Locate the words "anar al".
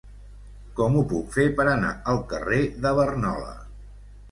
1.75-2.23